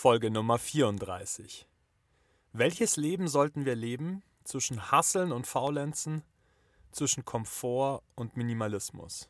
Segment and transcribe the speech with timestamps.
[0.00, 1.66] Folge Nummer 34.
[2.52, 6.22] Welches Leben sollten wir leben zwischen Hasseln und Faulenzen,
[6.92, 9.28] zwischen Komfort und Minimalismus?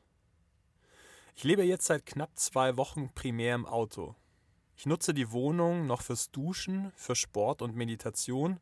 [1.34, 4.14] Ich lebe jetzt seit knapp zwei Wochen primär im Auto.
[4.76, 8.60] Ich nutze die Wohnung noch fürs Duschen, für Sport und Meditation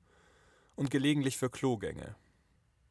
[0.76, 2.14] und gelegentlich für Klogänge.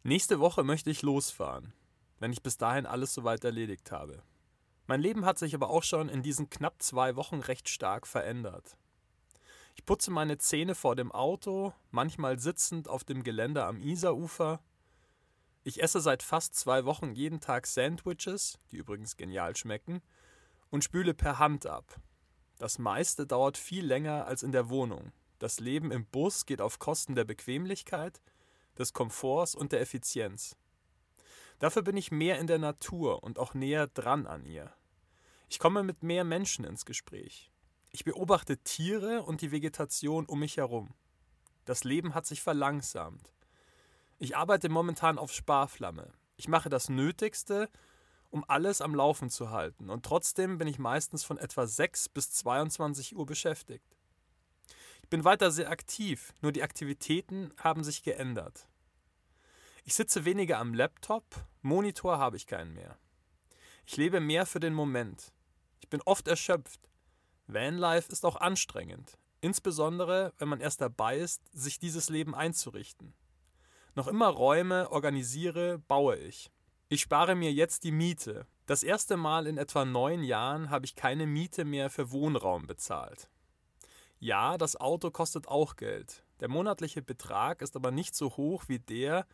[0.03, 1.71] Nächste Woche möchte ich losfahren,
[2.19, 4.23] wenn ich bis dahin alles soweit erledigt habe.
[4.87, 8.77] Mein Leben hat sich aber auch schon in diesen knapp zwei Wochen recht stark verändert.
[9.75, 14.61] Ich putze meine Zähne vor dem Auto, manchmal sitzend auf dem Geländer am Isarufer.
[15.63, 20.01] Ich esse seit fast zwei Wochen jeden Tag Sandwiches, die übrigens genial schmecken,
[20.69, 21.99] und spüle per Hand ab.
[22.57, 25.11] Das meiste dauert viel länger als in der Wohnung.
[25.39, 28.21] Das Leben im Bus geht auf Kosten der Bequemlichkeit,
[28.77, 30.55] des Komforts und der Effizienz.
[31.59, 34.73] Dafür bin ich mehr in der Natur und auch näher dran an ihr.
[35.49, 37.51] Ich komme mit mehr Menschen ins Gespräch.
[37.95, 40.93] Ich beobachte Tiere und die Vegetation um mich herum.
[41.63, 43.31] Das Leben hat sich verlangsamt.
[44.19, 46.11] Ich arbeite momentan auf Sparflamme.
[46.35, 47.69] Ich mache das Nötigste,
[48.31, 52.31] um alles am Laufen zu halten, und trotzdem bin ich meistens von etwa 6 bis
[52.31, 53.95] 22 Uhr beschäftigt.
[55.01, 58.67] Ich bin weiter sehr aktiv, nur die Aktivitäten haben sich geändert.
[59.85, 61.23] Ich sitze weniger am Laptop,
[61.61, 62.97] Monitor habe ich keinen mehr.
[63.85, 65.31] Ich lebe mehr für den Moment.
[65.79, 66.81] Ich bin oft erschöpft,
[67.47, 73.13] Vanlife ist auch anstrengend, insbesondere wenn man erst dabei ist, sich dieses Leben einzurichten.
[73.93, 76.51] Noch immer Räume organisiere, baue ich.
[76.89, 78.45] Ich spare mir jetzt die Miete.
[78.65, 83.29] Das erste Mal in etwa neun Jahren habe ich keine Miete mehr für Wohnraum bezahlt.
[84.19, 86.23] Ja, das Auto kostet auch Geld.
[86.39, 89.25] Der monatliche Betrag ist aber nicht so hoch wie der,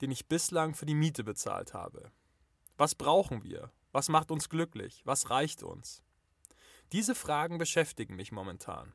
[0.00, 2.10] den ich bislang für die Miete bezahlt habe.
[2.76, 3.70] Was brauchen wir?
[3.92, 5.02] Was macht uns glücklich?
[5.04, 6.02] Was reicht uns?
[6.92, 8.92] Diese Fragen beschäftigen mich momentan.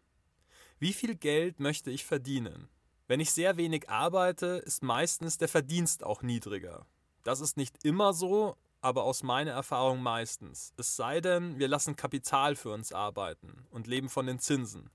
[0.80, 2.70] Wie viel Geld möchte ich verdienen?
[3.08, 6.86] Wenn ich sehr wenig arbeite, ist meistens der Verdienst auch niedriger.
[7.24, 10.74] Das ist nicht immer so, aber aus meiner Erfahrung meistens.
[10.78, 14.90] Es sei denn, wir lassen Kapital für uns arbeiten und leben von den Zinsen.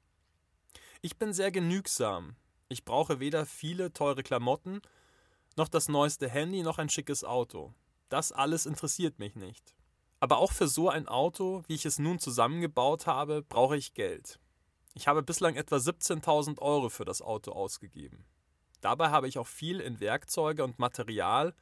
[1.02, 2.34] Ich bin sehr genügsam.
[2.68, 4.80] Ich brauche weder viele teure Klamotten,
[5.56, 7.74] noch das neueste Handy, noch ein schickes Auto.
[8.08, 9.76] Das alles interessiert mich nicht.
[10.20, 14.40] Aber auch für so ein Auto, wie ich es nun zusammengebaut habe, brauche ich Geld.
[14.94, 18.24] Ich habe bislang etwa 17.000 Euro für das Auto ausgegeben.
[18.80, 21.54] Dabei habe ich auch viel in Werkzeuge und Material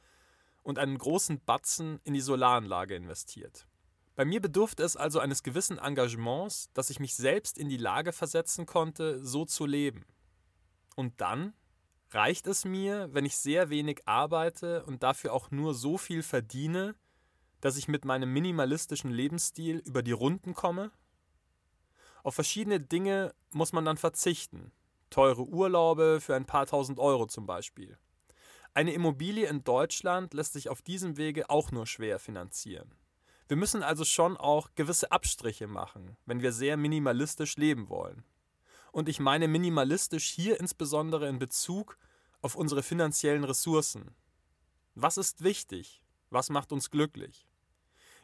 [0.63, 3.67] und einen großen Batzen in die Solaranlage investiert.
[4.15, 8.13] Bei mir bedurfte es also eines gewissen Engagements, dass ich mich selbst in die Lage
[8.13, 10.05] versetzen konnte, so zu leben.
[10.95, 11.53] Und dann
[12.11, 16.95] reicht es mir, wenn ich sehr wenig arbeite und dafür auch nur so viel verdiene,
[17.65, 20.91] dass ich mit meinem minimalistischen Lebensstil über die Runden komme?
[22.21, 24.71] Auf verschiedene Dinge muss man dann verzichten.
[25.09, 27.97] Teure Urlaube für ein paar tausend Euro zum Beispiel.
[28.75, 32.93] Eine Immobilie in Deutschland lässt sich auf diesem Wege auch nur schwer finanzieren.
[33.47, 38.23] Wir müssen also schon auch gewisse Abstriche machen, wenn wir sehr minimalistisch leben wollen.
[38.91, 41.97] Und ich meine minimalistisch hier insbesondere in Bezug
[42.43, 44.13] auf unsere finanziellen Ressourcen.
[44.93, 46.03] Was ist wichtig?
[46.29, 47.47] Was macht uns glücklich?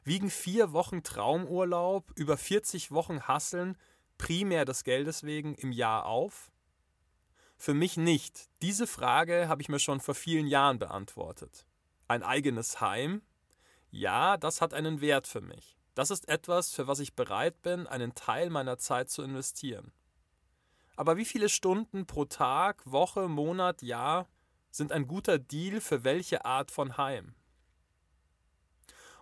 [0.03, 3.77] Wiegen vier Wochen Traumurlaub über 40 Wochen Hasseln
[4.17, 6.51] primär des Geldes wegen im Jahr auf?
[7.57, 8.49] Für mich nicht.
[8.61, 11.65] Diese Frage habe ich mir schon vor vielen Jahren beantwortet.
[12.07, 13.21] Ein eigenes Heim?
[13.91, 15.77] Ja, das hat einen Wert für mich.
[15.93, 19.91] Das ist etwas, für was ich bereit bin, einen Teil meiner Zeit zu investieren.
[20.95, 24.27] Aber wie viele Stunden pro Tag, Woche, Monat, Jahr
[24.71, 27.35] sind ein guter Deal für welche Art von Heim?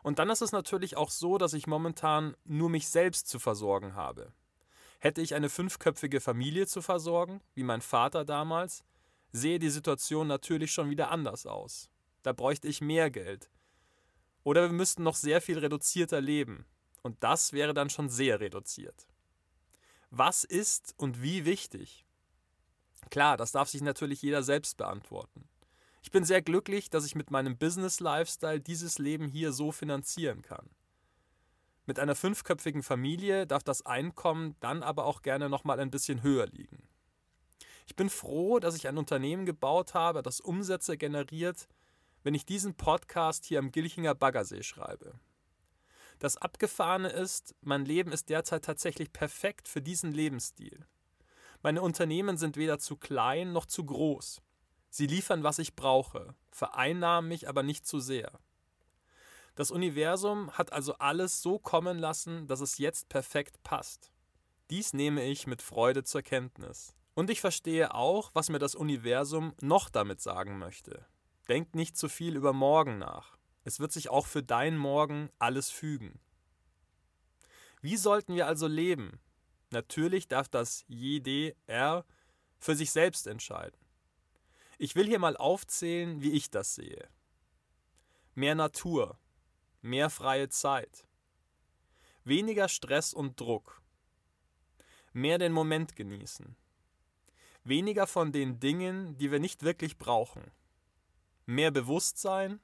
[0.03, 3.95] Und dann ist es natürlich auch so, dass ich momentan nur mich selbst zu versorgen
[3.95, 4.31] habe.
[4.99, 8.83] Hätte ich eine fünfköpfige Familie zu versorgen, wie mein Vater damals,
[9.31, 11.89] sehe die Situation natürlich schon wieder anders aus.
[12.23, 13.49] Da bräuchte ich mehr Geld.
[14.43, 16.65] Oder wir müssten noch sehr viel reduzierter leben.
[17.01, 19.07] Und das wäre dann schon sehr reduziert.
[20.09, 22.05] Was ist und wie wichtig?
[23.09, 25.47] Klar, das darf sich natürlich jeder selbst beantworten.
[26.01, 30.69] Ich bin sehr glücklich, dass ich mit meinem Business-Lifestyle dieses Leben hier so finanzieren kann.
[31.85, 36.47] Mit einer fünfköpfigen Familie darf das Einkommen dann aber auch gerne nochmal ein bisschen höher
[36.47, 36.87] liegen.
[37.87, 41.67] Ich bin froh, dass ich ein Unternehmen gebaut habe, das Umsätze generiert,
[42.23, 45.19] wenn ich diesen Podcast hier am Gilchinger Baggersee schreibe.
[46.19, 50.85] Das Abgefahrene ist, mein Leben ist derzeit tatsächlich perfekt für diesen Lebensstil.
[51.63, 54.41] Meine Unternehmen sind weder zu klein noch zu groß.
[54.89, 58.31] Sie liefern, was ich brauche, vereinnahmen mich aber nicht zu sehr.
[59.55, 64.11] Das Universum hat also alles so kommen lassen, dass es jetzt perfekt passt.
[64.69, 66.95] Dies nehme ich mit Freude zur Kenntnis.
[67.13, 71.05] Und ich verstehe auch, was mir das Universum noch damit sagen möchte.
[71.49, 73.37] Denk nicht zu viel über morgen nach.
[73.63, 76.19] Es wird sich auch für dein Morgen alles fügen.
[77.81, 79.19] Wie sollten wir also leben?
[79.71, 82.05] Natürlich darf das JDR
[82.59, 83.78] für sich selbst entscheiden.
[84.81, 87.09] Ich will hier mal aufzählen, wie ich das sehe.
[88.33, 89.19] Mehr Natur,
[89.81, 91.05] mehr freie Zeit,
[92.23, 93.81] weniger Stress und Druck,
[95.11, 96.55] mehr den Moment genießen,
[97.65, 100.49] weniger von den Dingen, die wir nicht wirklich brauchen,
[101.45, 102.61] mehr Bewusstsein,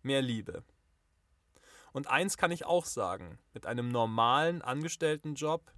[0.00, 0.64] mehr Liebe.
[1.92, 5.74] Und eins kann ich auch sagen, mit einem normalen Angestelltenjob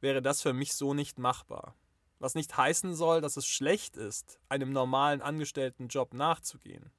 [0.00, 1.74] wäre das für mich so nicht machbar.
[2.24, 6.90] Was nicht heißen soll, dass es schlecht ist, einem normalen Angestelltenjob nachzugehen.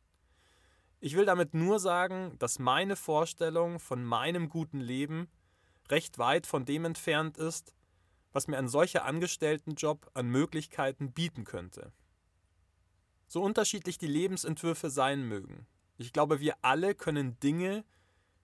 [1.00, 5.28] Ich will damit nur sagen, dass meine Vorstellung von meinem guten Leben
[5.90, 7.74] recht weit von dem entfernt ist,
[8.34, 11.92] was mir ein solcher Angestelltenjob an Möglichkeiten bieten könnte.
[13.26, 15.66] So unterschiedlich die Lebensentwürfe sein mögen.
[15.98, 17.84] Ich glaube, wir alle können Dinge,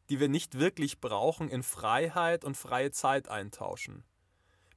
[0.09, 4.03] die wir nicht wirklich brauchen, in Freiheit und freie Zeit eintauschen.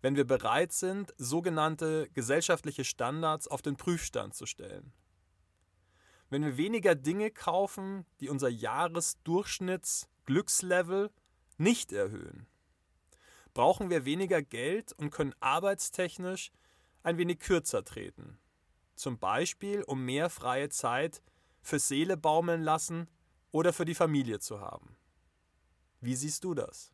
[0.05, 4.93] Wenn wir bereit sind, sogenannte gesellschaftliche Standards auf den Prüfstand zu stellen.
[6.29, 11.11] Wenn wir weniger Dinge kaufen, die unser Jahresdurchschnittsglückslevel
[11.57, 12.47] nicht erhöhen.
[13.55, 16.53] Brauchen wir weniger Geld und können arbeitstechnisch
[17.03, 18.39] ein wenig kürzer treten.
[18.97, 21.23] Zum Beispiel, um mehr freie Zeit
[21.63, 23.09] für Seele baumeln lassen
[23.53, 24.99] oder für die Familie zu haben.
[26.03, 26.94] Wie siehst du das?